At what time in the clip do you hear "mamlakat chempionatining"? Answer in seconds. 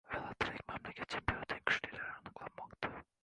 0.69-1.67